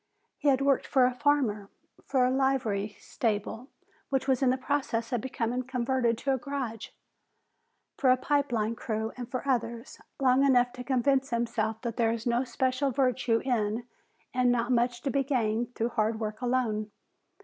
He 0.39 0.47
had 0.47 0.61
worked 0.61 0.87
for 0.87 1.05
a 1.05 1.13
farmer, 1.13 1.69
for 2.07 2.25
a 2.25 2.31
livery 2.31 2.97
stable 2.99 3.67
which 4.09 4.27
was 4.27 4.41
in 4.41 4.49
the 4.49 4.57
process 4.57 5.13
of 5.13 5.21
becoming 5.21 5.61
converted 5.61 6.17
to 6.17 6.33
a 6.33 6.39
garage, 6.39 6.87
for 7.99 8.09
a 8.09 8.17
pipe 8.17 8.51
line 8.51 8.75
crew 8.75 9.11
and 9.15 9.29
for 9.29 9.47
others, 9.47 9.99
long 10.19 10.43
enough 10.43 10.73
to 10.73 10.83
convince 10.83 11.29
himself 11.29 11.81
that 11.83 11.97
there 11.97 12.09
is 12.11 12.25
no 12.25 12.43
special 12.43 12.89
virtue 12.89 13.41
in 13.45 13.87
and 14.33 14.51
not 14.51 14.71
much 14.71 15.03
to 15.03 15.11
be 15.11 15.23
gained 15.23 15.75
through 15.75 15.89
hard 15.89 16.19
work 16.19 16.41
alone. 16.41 16.89